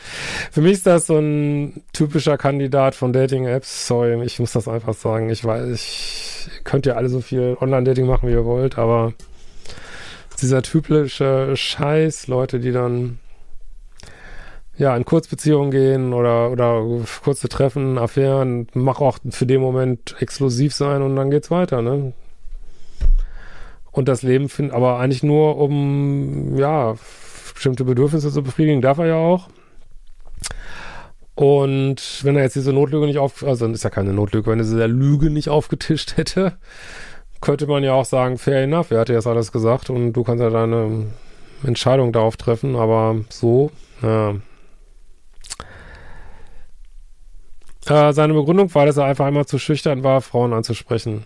Für 0.52 0.62
mich 0.62 0.74
ist 0.74 0.88
das 0.88 1.08
so 1.08 1.18
ein 1.18 1.82
typischer 1.94 2.38
Kandidat 2.38 2.96
von 2.96 3.14
Dating-Apps. 3.14 3.88
Sorry, 3.88 4.22
ich 4.24 4.40
muss 4.40 4.52
das 4.52 4.68
einfach 4.68 4.94
sagen. 4.94 5.30
Ich 5.30 5.46
weiß, 5.46 5.70
ich 5.70 6.64
könnt 6.64 6.86
ja 6.86 6.96
alle 6.96 7.10
so 7.10 7.22
viel 7.22 7.58
Online-Dating 7.60 8.06
machen, 8.06 8.28
wie 8.28 8.34
ihr 8.34 8.46
wollt, 8.46 8.78
aber 8.78 9.14
dieser 10.42 10.62
typische 10.62 11.56
Scheiß, 11.56 12.28
Leute, 12.28 12.60
die 12.60 12.72
dann 12.72 13.20
ja 14.78 14.96
in 14.96 15.06
Kurzbeziehungen 15.06 15.72
gehen 15.72 16.14
oder 16.14 16.52
oder 16.52 16.84
kurze 17.24 17.50
Treffen, 17.50 17.98
Affären, 17.98 18.68
mach 18.74 19.02
auch 19.02 19.18
für 19.30 19.48
den 19.48 19.62
Moment 19.62 20.16
exklusiv 20.20 20.76
sein 20.76 21.02
und 21.02 21.16
dann 21.16 21.32
geht's 21.32 21.50
weiter, 21.50 21.82
ne? 21.82 22.14
Und 23.98 24.08
das 24.08 24.22
Leben 24.22 24.48
findet 24.48 24.76
aber 24.76 25.00
eigentlich 25.00 25.24
nur 25.24 25.58
um 25.58 26.56
ja 26.56 26.94
bestimmte 27.56 27.84
Bedürfnisse 27.84 28.32
zu 28.32 28.44
befriedigen, 28.44 28.80
darf 28.80 29.00
er 29.00 29.08
ja 29.08 29.16
auch. 29.16 29.50
Und 31.34 32.24
wenn 32.24 32.36
er 32.36 32.44
jetzt 32.44 32.56
diese 32.56 32.74
Notlüge 32.74 33.08
nicht 33.08 33.18
auf, 33.18 33.44
also 33.44 33.66
ist 33.66 33.84
ja 33.84 33.90
keine 33.90 34.14
Notlüge, 34.14 34.52
wenn 34.52 34.60
er 34.60 34.66
diese 34.66 34.86
Lüge 34.86 35.32
nicht 35.32 35.50
aufgetischt 35.50 36.16
hätte, 36.16 36.60
könnte 37.42 37.66
man 37.66 37.84
ja 37.84 37.94
auch 37.94 38.06
sagen, 38.06 38.38
fair 38.38 38.62
enough, 38.62 38.92
er 38.92 39.00
hat 39.00 39.10
dir 39.10 39.14
das 39.14 39.26
alles 39.26 39.52
gesagt 39.52 39.90
und 39.90 40.14
du 40.14 40.24
kannst 40.24 40.44
ja 40.44 40.52
deine 40.52 41.08
Entscheidung 41.64 42.14
darauf 42.14 42.38
treffen, 42.38 42.76
aber 42.76 43.22
so, 43.30 43.72
ja. 44.04 44.36
Äh, 47.88 48.14
seine 48.14 48.36
Begründung 48.36 48.72
war, 48.76 48.86
dass 48.86 48.98
er 48.98 49.06
einfach 49.06 49.26
einmal 49.26 49.48
zu 49.48 49.58
schüchtern 49.58 50.04
war, 50.04 50.22
Frauen 50.22 50.54
anzusprechen. 50.54 51.26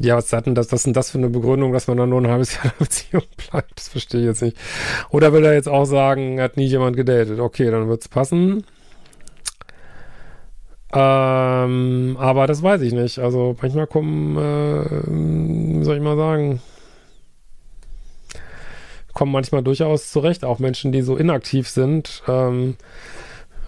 Ja, 0.00 0.16
was 0.16 0.32
hat 0.32 0.46
denn 0.46 0.54
das, 0.54 0.72
was 0.72 0.84
denn 0.84 0.92
das 0.92 1.10
für 1.10 1.18
eine 1.18 1.28
Begründung, 1.28 1.72
dass 1.72 1.86
man 1.86 1.96
dann 1.96 2.08
nur 2.08 2.20
ein 2.20 2.28
halbes 2.28 2.54
Jahr 2.54 2.64
in 2.64 2.70
der 2.70 2.84
Beziehung 2.84 3.22
bleibt? 3.50 3.78
Das 3.78 3.88
verstehe 3.88 4.20
ich 4.20 4.26
jetzt 4.26 4.42
nicht. 4.42 4.56
Oder 5.10 5.32
will 5.32 5.44
er 5.44 5.54
jetzt 5.54 5.68
auch 5.68 5.84
sagen, 5.84 6.40
hat 6.40 6.56
nie 6.56 6.66
jemand 6.66 6.96
gedatet? 6.96 7.38
Okay, 7.38 7.70
dann 7.70 7.88
wird's 7.88 8.08
passen. 8.08 8.64
Ähm, 10.94 12.16
aber 12.18 12.46
das 12.46 12.62
weiß 12.62 12.82
ich 12.82 12.92
nicht. 12.92 13.18
Also 13.18 13.56
manchmal 13.60 13.86
kommen, 13.86 14.36
äh, 14.36 15.84
soll 15.84 15.96
ich 15.96 16.02
mal 16.02 16.16
sagen, 16.16 16.60
kommen 19.14 19.32
manchmal 19.32 19.62
durchaus 19.62 20.10
zurecht, 20.10 20.44
auch 20.44 20.58
Menschen, 20.58 20.92
die 20.92 21.02
so 21.02 21.16
inaktiv 21.16 21.68
sind, 21.68 22.22
ähm, 22.28 22.76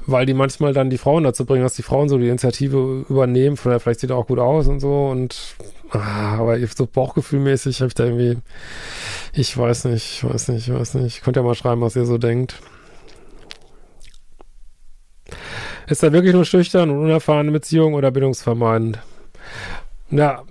weil 0.06 0.26
die 0.26 0.34
manchmal 0.34 0.74
dann 0.74 0.90
die 0.90 0.98
Frauen 0.98 1.24
dazu 1.24 1.46
bringen, 1.46 1.62
dass 1.62 1.74
die 1.74 1.82
Frauen 1.82 2.08
so 2.08 2.18
die 2.18 2.28
Initiative 2.28 3.04
übernehmen. 3.08 3.56
Vielleicht 3.56 4.00
sieht 4.00 4.10
er 4.10 4.16
auch 4.16 4.26
gut 4.26 4.38
aus 4.38 4.68
und 4.68 4.80
so 4.80 5.06
und 5.06 5.56
aber 5.90 6.58
so 6.66 6.86
bauchgefühlmäßig 6.86 7.80
habe 7.80 7.88
ich 7.88 7.94
da 7.94 8.04
irgendwie, 8.04 8.38
ich 9.32 9.56
weiß 9.56 9.84
nicht, 9.86 10.22
ich 10.22 10.24
weiß 10.24 10.48
nicht, 10.48 10.68
ich 10.68 10.74
weiß 10.74 10.94
nicht. 10.94 11.22
Könnt 11.22 11.36
ihr 11.36 11.42
mal 11.42 11.54
schreiben, 11.54 11.80
was 11.80 11.96
ihr 11.96 12.06
so 12.06 12.18
denkt. 12.18 12.60
Ist 15.86 16.02
er 16.02 16.12
wirklich 16.12 16.34
nur 16.34 16.44
schüchtern 16.44 16.90
und 16.90 16.98
unerfahrene 16.98 17.52
Beziehung 17.52 17.94
oder 17.94 18.10
bindungsvermeidend? 18.10 18.98
Ja, 20.10 20.42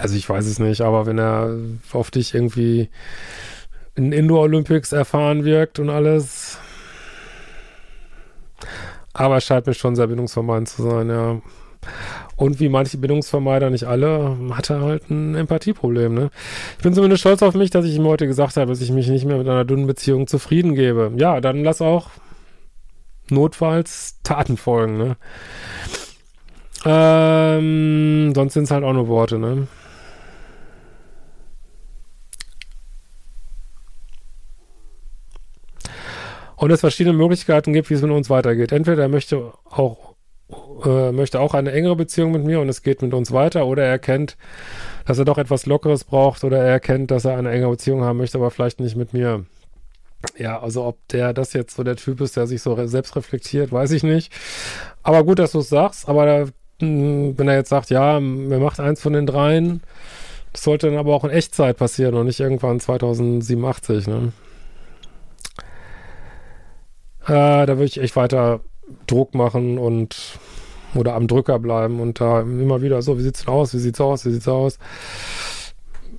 also 0.00 0.16
ich 0.16 0.28
weiß 0.28 0.46
es 0.46 0.58
nicht, 0.58 0.80
aber 0.80 1.06
wenn 1.06 1.18
er 1.18 1.56
auf 1.92 2.10
dich 2.10 2.34
irgendwie 2.34 2.88
in 3.94 4.12
Indoor 4.12 4.42
Olympics 4.42 4.92
erfahren 4.92 5.44
wirkt 5.44 5.78
und 5.78 5.90
alles. 5.90 6.58
Aber 9.12 9.36
es 9.36 9.44
scheint 9.44 9.66
mir 9.66 9.74
schon 9.74 9.94
sehr 9.94 10.06
bindungsvermeidend 10.06 10.68
zu 10.68 10.82
sein, 10.82 11.08
ja. 11.08 11.40
Und 12.36 12.60
wie 12.60 12.68
manche 12.68 12.98
Bindungsvermeider, 12.98 13.70
nicht 13.70 13.84
alle, 13.84 14.36
hat 14.52 14.70
er 14.70 14.80
halt 14.80 15.10
ein 15.10 15.34
Empathieproblem, 15.34 16.14
ne? 16.14 16.30
Ich 16.78 16.82
bin 16.82 16.94
zumindest 16.94 17.20
stolz 17.20 17.42
auf 17.42 17.54
mich, 17.54 17.70
dass 17.70 17.84
ich 17.84 17.96
ihm 17.96 18.04
heute 18.04 18.26
gesagt 18.26 18.56
habe, 18.56 18.70
dass 18.70 18.80
ich 18.80 18.90
mich 18.90 19.08
nicht 19.08 19.24
mehr 19.24 19.38
mit 19.38 19.48
einer 19.48 19.64
dünnen 19.64 19.86
Beziehung 19.86 20.26
zufrieden 20.26 20.74
gebe. 20.74 21.12
Ja, 21.16 21.40
dann 21.40 21.62
lass 21.62 21.80
auch 21.80 22.10
notfalls 23.30 24.20
Taten 24.22 24.56
folgen, 24.56 24.98
ne? 24.98 25.16
Ähm, 26.86 28.32
sonst 28.34 28.54
sind 28.54 28.64
es 28.64 28.70
halt 28.70 28.84
auch 28.84 28.92
nur 28.92 29.08
Worte, 29.08 29.38
ne? 29.38 29.68
und 36.64 36.70
es 36.70 36.80
verschiedene 36.80 37.16
Möglichkeiten 37.16 37.74
gibt, 37.74 37.90
wie 37.90 37.94
es 37.94 38.02
mit 38.02 38.10
uns 38.10 38.30
weitergeht. 38.30 38.72
Entweder 38.72 39.02
er 39.02 39.08
möchte 39.08 39.52
auch, 39.68 40.13
äh, 40.86 41.12
möchte 41.12 41.40
auch 41.40 41.54
eine 41.54 41.72
engere 41.72 41.96
Beziehung 41.96 42.32
mit 42.32 42.44
mir 42.44 42.60
und 42.60 42.68
es 42.68 42.82
geht 42.82 43.02
mit 43.02 43.14
uns 43.14 43.32
weiter, 43.32 43.66
oder 43.66 43.84
er 43.84 43.90
erkennt, 43.90 44.36
dass 45.06 45.18
er 45.18 45.24
doch 45.24 45.38
etwas 45.38 45.66
Lockeres 45.66 46.04
braucht, 46.04 46.44
oder 46.44 46.58
er 46.58 46.72
erkennt, 46.72 47.10
dass 47.10 47.24
er 47.24 47.36
eine 47.36 47.50
engere 47.50 47.72
Beziehung 47.72 48.02
haben 48.02 48.18
möchte, 48.18 48.38
aber 48.38 48.50
vielleicht 48.50 48.80
nicht 48.80 48.96
mit 48.96 49.12
mir. 49.12 49.44
Ja, 50.38 50.60
also 50.60 50.84
ob 50.84 51.06
der 51.08 51.32
das 51.32 51.52
jetzt 51.52 51.76
so 51.76 51.82
der 51.82 51.96
Typ 51.96 52.20
ist, 52.20 52.36
der 52.36 52.46
sich 52.46 52.62
so 52.62 52.86
selbst 52.86 53.14
reflektiert, 53.14 53.72
weiß 53.72 53.90
ich 53.92 54.02
nicht. 54.02 54.32
Aber 55.02 55.22
gut, 55.24 55.38
dass 55.38 55.52
du 55.52 55.58
es 55.58 55.68
sagst. 55.68 56.08
Aber 56.08 56.48
hm, 56.80 57.38
wenn 57.38 57.48
er 57.48 57.56
jetzt 57.56 57.68
sagt, 57.68 57.90
ja, 57.90 58.20
mir 58.20 58.58
macht 58.58 58.80
eins 58.80 59.00
von 59.00 59.12
den 59.12 59.26
dreien, 59.26 59.82
das 60.52 60.62
sollte 60.62 60.88
dann 60.88 60.98
aber 60.98 61.14
auch 61.14 61.24
in 61.24 61.30
Echtzeit 61.30 61.76
passieren 61.76 62.14
und 62.14 62.26
nicht 62.26 62.40
irgendwann 62.40 62.80
2087, 62.80 64.06
ne? 64.06 64.32
Äh, 67.26 67.66
da 67.66 67.68
würde 67.68 67.84
ich 67.84 68.00
echt 68.00 68.16
weiter 68.16 68.60
Druck 69.06 69.34
machen 69.34 69.78
und 69.78 70.38
oder 70.94 71.14
am 71.14 71.26
Drücker 71.26 71.58
bleiben 71.58 72.00
und 72.00 72.20
da 72.20 72.40
immer 72.40 72.82
wieder 72.82 73.02
so, 73.02 73.18
wie 73.18 73.22
sieht's 73.22 73.44
denn 73.44 73.54
aus, 73.54 73.74
wie 73.74 73.78
sieht's 73.78 74.00
aus, 74.00 74.24
wie 74.24 74.30
sieht's 74.30 74.48
aus? 74.48 74.78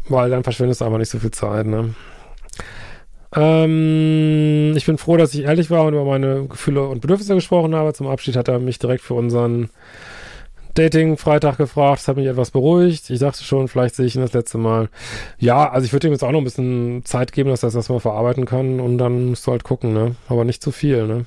Weil 0.08 0.30
dann 0.30 0.44
verschwindest 0.44 0.82
du 0.82 0.86
einfach 0.86 1.00
nicht 1.00 1.10
so 1.10 1.20
viel 1.20 1.32
Zeit, 1.32 1.66
ne? 1.66 1.96
Ähm, 3.36 4.74
ich 4.78 4.86
bin 4.86 4.98
froh, 4.98 5.18
dass 5.18 5.34
ich 5.34 5.44
ehrlich 5.44 5.70
war 5.70 5.86
und 5.86 5.94
über 5.94 6.06
meine 6.06 6.46
Gefühle 6.48 6.88
und 6.88 7.02
Bedürfnisse 7.02 7.36
gesprochen 7.36 7.76
habe. 7.76 7.94
Zum 7.94 8.08
Abschied 8.08 8.36
hat 8.36 8.48
er 8.48 8.60
mich 8.60 8.80
direkt 8.80 9.04
für 9.04 9.14
unseren 9.14 9.70
Dating-Freitag 10.76 11.58
gefragt. 11.58 12.00
Das 12.00 12.08
hat 12.08 12.18
mich 12.18 12.28
etwas 12.28 12.52
beruhigt. 12.52 13.10
Ich 13.10 13.20
dachte 13.20 13.44
schon, 13.44 13.68
vielleicht 13.68 13.96
sehe 13.96 14.06
ich 14.06 14.16
ihn 14.16 14.22
das 14.22 14.34
letzte 14.34 14.58
Mal. 14.58 14.90
Ja, 15.38 15.70
also 15.70 15.86
ich 15.86 15.94
würde 15.94 16.08
ihm 16.08 16.14
jetzt 16.14 16.24
auch 16.24 16.32
noch 16.32 16.40
ein 16.40 16.46
bisschen 16.46 17.04
Zeit 17.04 17.34
geben, 17.34 17.50
dass 17.50 17.64
er 17.64 17.68
das 17.68 17.76
erstmal 17.76 18.00
verarbeiten 18.00 18.46
kann 18.46 18.80
und 18.80 18.98
dann 18.98 19.28
musst 19.28 19.46
du 19.48 19.52
halt 19.52 19.64
gucken, 19.64 19.94
ne? 19.94 20.16
Aber 20.30 20.46
nicht 20.46 20.62
zu 20.62 20.72
viel, 20.72 21.08
ne? 21.08 21.26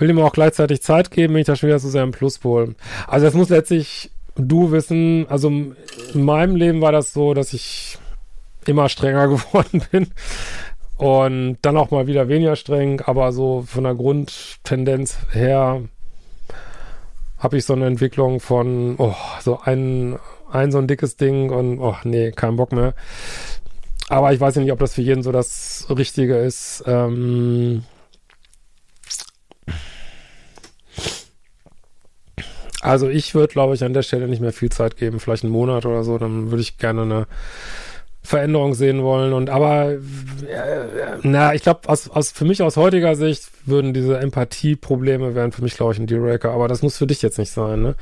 Will 0.00 0.10
ihm 0.10 0.18
auch 0.20 0.32
gleichzeitig 0.32 0.80
Zeit 0.80 1.10
geben, 1.10 1.34
bin 1.34 1.42
ich 1.42 1.46
da 1.46 1.56
schon 1.56 1.68
wieder 1.68 1.78
so 1.78 1.90
sehr 1.90 2.02
im 2.02 2.10
Pluspol. 2.10 2.74
Also 3.06 3.26
das 3.26 3.34
muss 3.34 3.50
letztlich 3.50 4.10
du 4.34 4.72
wissen, 4.72 5.26
also 5.28 5.48
in 5.48 5.74
meinem 6.14 6.56
Leben 6.56 6.80
war 6.80 6.90
das 6.90 7.12
so, 7.12 7.34
dass 7.34 7.52
ich 7.52 7.98
immer 8.64 8.88
strenger 8.88 9.28
geworden 9.28 9.82
bin. 9.92 10.08
Und 10.96 11.58
dann 11.62 11.76
auch 11.76 11.90
mal 11.90 12.06
wieder 12.06 12.28
weniger 12.28 12.56
streng, 12.56 13.02
aber 13.02 13.32
so 13.32 13.64
von 13.66 13.84
der 13.84 13.94
Grundtendenz 13.94 15.18
her 15.32 15.82
habe 17.38 17.56
ich 17.58 17.64
so 17.66 17.74
eine 17.74 17.86
Entwicklung 17.86 18.40
von, 18.40 18.96
oh, 18.98 19.14
so 19.40 19.60
ein, 19.64 20.18
ein 20.50 20.72
so 20.72 20.78
ein 20.78 20.88
dickes 20.88 21.16
Ding 21.16 21.50
und, 21.50 21.78
oh, 21.78 21.96
nee, 22.04 22.32
kein 22.32 22.56
Bock 22.56 22.72
mehr. 22.72 22.94
Aber 24.08 24.32
ich 24.32 24.40
weiß 24.40 24.54
ja 24.54 24.62
nicht, 24.62 24.72
ob 24.72 24.78
das 24.78 24.94
für 24.94 25.02
jeden 25.02 25.22
so 25.22 25.30
das 25.30 25.86
Richtige 25.90 26.36
ist. 26.36 26.84
Ähm 26.86 27.84
also 32.80 33.08
ich 33.08 33.34
würde, 33.34 33.52
glaube 33.52 33.74
ich, 33.74 33.84
an 33.84 33.92
der 33.92 34.02
Stelle 34.02 34.28
nicht 34.28 34.40
mehr 34.40 34.52
viel 34.52 34.70
Zeit 34.70 34.96
geben, 34.96 35.20
vielleicht 35.20 35.44
einen 35.44 35.52
Monat 35.52 35.86
oder 35.86 36.02
so, 36.02 36.18
dann 36.18 36.50
würde 36.50 36.62
ich 36.62 36.78
gerne 36.78 37.02
eine 37.02 37.26
Veränderung 38.22 38.74
sehen 38.74 39.02
wollen. 39.02 39.32
Und 39.32 39.50
aber, 39.50 39.92
äh, 39.92 39.98
na, 41.22 41.54
ich 41.54 41.62
glaube, 41.62 41.88
aus, 41.88 42.08
aus, 42.10 42.30
für 42.30 42.44
mich 42.44 42.62
aus 42.62 42.76
heutiger 42.76 43.16
Sicht 43.16 43.44
würden 43.66 43.94
diese 43.94 44.18
Empathie-Probleme 44.18 45.34
wären 45.34 45.52
für 45.52 45.62
mich, 45.62 45.76
glaube 45.76 45.92
ich, 45.92 45.98
ein 45.98 46.06
Dealbreaker. 46.06 46.50
Aber 46.50 46.68
das 46.68 46.82
muss 46.82 46.98
für 46.98 47.06
dich 47.06 47.22
jetzt 47.22 47.38
nicht 47.38 47.50
sein, 47.50 47.82
ne? 47.82 47.94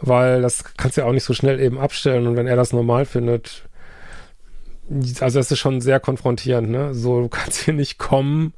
Weil 0.00 0.42
das 0.42 0.64
kannst 0.76 0.96
du 0.96 1.02
ja 1.02 1.06
auch 1.06 1.12
nicht 1.12 1.24
so 1.24 1.34
schnell 1.34 1.60
eben 1.60 1.78
abstellen. 1.78 2.26
Und 2.26 2.36
wenn 2.36 2.46
er 2.46 2.56
das 2.56 2.72
normal 2.72 3.06
findet, 3.06 3.64
also 5.20 5.38
das 5.38 5.50
ist 5.50 5.58
schon 5.58 5.80
sehr 5.80 6.00
konfrontierend, 6.00 6.70
ne? 6.70 6.94
So, 6.94 7.20
du 7.20 7.28
kannst 7.28 7.62
hier 7.64 7.74
nicht 7.74 7.98
kommen, 7.98 8.54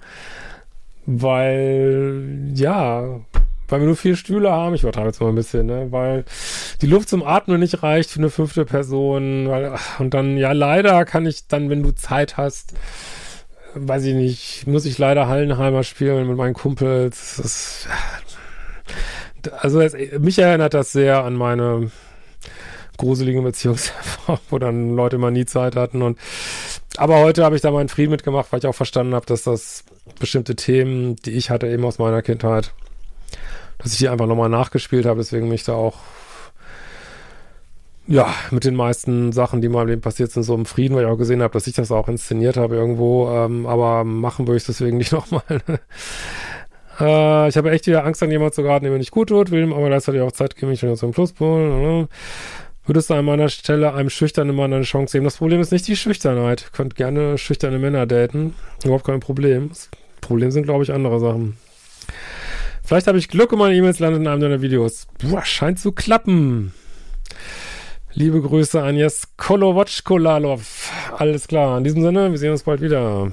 weil, 1.06 2.50
ja, 2.54 3.20
weil 3.68 3.80
wir 3.80 3.86
nur 3.86 3.96
vier 3.96 4.16
Stühle 4.16 4.50
haben, 4.50 4.74
ich 4.74 4.82
übertreibe 4.82 5.08
jetzt 5.08 5.20
mal 5.20 5.28
ein 5.28 5.34
bisschen, 5.34 5.66
ne, 5.66 5.88
weil 5.90 6.24
die 6.80 6.86
Luft 6.86 7.08
zum 7.08 7.22
Atmen 7.22 7.60
nicht 7.60 7.82
reicht 7.82 8.10
für 8.10 8.20
eine 8.20 8.30
fünfte 8.30 8.64
Person, 8.64 9.48
weil, 9.48 9.76
und 9.98 10.14
dann, 10.14 10.36
ja, 10.36 10.52
leider 10.52 11.04
kann 11.04 11.26
ich 11.26 11.46
dann, 11.48 11.70
wenn 11.70 11.82
du 11.82 11.92
Zeit 11.92 12.36
hast, 12.36 12.74
weiß 13.74 14.04
ich 14.04 14.14
nicht, 14.14 14.66
muss 14.66 14.86
ich 14.86 14.98
leider 14.98 15.28
Hallenheimer 15.28 15.82
spielen 15.82 16.28
mit 16.28 16.36
meinen 16.36 16.54
Kumpels, 16.54 17.36
das, 17.36 17.88
also 19.58 19.80
das, 19.80 19.94
mich 20.18 20.38
erinnert 20.38 20.74
das 20.74 20.92
sehr 20.92 21.24
an 21.24 21.34
meine 21.34 21.90
gruselige 22.96 23.42
Beziehungserfahrung, 23.42 24.40
wo 24.50 24.58
dann 24.58 24.96
Leute 24.96 25.16
immer 25.16 25.30
nie 25.30 25.44
Zeit 25.44 25.76
hatten 25.76 26.02
und 26.02 26.18
aber 26.96 27.16
heute 27.18 27.44
habe 27.44 27.56
ich 27.56 27.62
da 27.62 27.70
meinen 27.70 27.90
Frieden 27.90 28.10
mitgemacht, 28.10 28.50
weil 28.50 28.60
ich 28.60 28.66
auch 28.66 28.74
verstanden 28.74 29.14
habe, 29.14 29.26
dass 29.26 29.42
das 29.42 29.84
bestimmte 30.18 30.56
Themen, 30.56 31.16
die 31.16 31.32
ich 31.32 31.50
hatte 31.50 31.66
eben 31.66 31.84
aus 31.84 31.98
meiner 31.98 32.22
Kindheit, 32.22 32.72
dass 33.78 33.92
ich 33.92 33.98
die 33.98 34.08
einfach 34.08 34.26
nochmal 34.26 34.48
nachgespielt 34.48 35.06
habe. 35.06 35.18
Deswegen 35.18 35.48
mich 35.48 35.64
da 35.64 35.74
auch 35.74 35.98
ja, 38.08 38.32
mit 38.50 38.64
den 38.64 38.76
meisten 38.76 39.32
Sachen, 39.32 39.60
die 39.60 39.68
mal 39.68 39.88
Leben 39.88 40.00
passiert 40.00 40.30
sind, 40.30 40.44
so 40.44 40.54
im 40.54 40.64
Frieden, 40.66 40.94
weil 40.94 41.04
ich 41.04 41.10
auch 41.10 41.16
gesehen 41.16 41.42
habe, 41.42 41.52
dass 41.52 41.66
ich 41.66 41.74
das 41.74 41.90
auch 41.90 42.08
inszeniert 42.08 42.56
habe 42.56 42.76
irgendwo. 42.76 43.28
Ähm, 43.30 43.66
aber 43.66 44.04
machen 44.04 44.46
würde 44.46 44.56
ich 44.56 44.62
es 44.62 44.68
deswegen 44.68 44.96
nicht 44.96 45.12
nochmal. 45.12 45.42
äh, 47.00 47.48
ich 47.48 47.56
habe 47.56 47.70
echt 47.70 47.86
wieder 47.86 48.04
Angst, 48.04 48.22
an 48.22 48.30
jemand 48.30 48.54
zu 48.54 48.62
geraten, 48.62 48.84
der 48.84 48.92
mir 48.92 48.98
nicht 48.98 49.10
gut 49.10 49.30
tut, 49.30 49.50
will 49.50 49.62
ihm 49.62 49.72
aber 49.72 49.88
gleichzeitig 49.88 50.20
auch 50.20 50.32
Zeit 50.32 50.56
geben, 50.56 50.72
ich 50.72 50.82
jetzt 50.82 51.02
im 51.02 51.10
Pluspol. 51.10 51.68
Ne? 51.68 52.08
Würdest 52.86 53.10
du 53.10 53.14
an 53.14 53.24
meiner 53.24 53.48
Stelle 53.48 53.92
einem 53.94 54.10
schüchternen 54.10 54.54
Mann 54.54 54.72
eine 54.72 54.84
Chance 54.84 55.18
geben? 55.18 55.24
Das 55.24 55.38
Problem 55.38 55.60
ist 55.60 55.72
nicht 55.72 55.88
die 55.88 55.96
Schüchternheit. 55.96 56.70
Könnt 56.72 56.94
gerne 56.94 57.36
schüchterne 57.36 57.80
Männer 57.80 58.06
daten. 58.06 58.54
Überhaupt 58.84 59.04
kein 59.04 59.18
Problem. 59.18 59.70
Das 59.70 59.90
Problem 60.20 60.52
sind, 60.52 60.62
glaube 60.62 60.84
ich, 60.84 60.92
andere 60.92 61.18
Sachen. 61.18 61.56
Vielleicht 62.86 63.08
habe 63.08 63.18
ich 63.18 63.28
Glück 63.28 63.52
und 63.52 63.58
meine 63.58 63.74
E-Mails 63.74 63.98
landen 63.98 64.20
in 64.20 64.28
einem 64.28 64.40
deiner 64.40 64.62
Videos. 64.62 65.08
Boah, 65.20 65.44
scheint 65.44 65.80
zu 65.80 65.90
klappen. 65.90 66.72
Liebe 68.12 68.40
Grüße 68.40 68.80
an 68.80 68.94
Jes 68.94 69.36
Kolowotschkolalov. 69.36 70.92
Alles 71.18 71.48
klar. 71.48 71.78
In 71.78 71.84
diesem 71.84 72.02
Sinne, 72.02 72.30
wir 72.30 72.38
sehen 72.38 72.52
uns 72.52 72.62
bald 72.62 72.80
wieder. 72.80 73.32